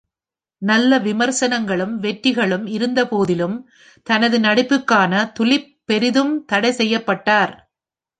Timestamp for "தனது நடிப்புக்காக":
4.07-5.31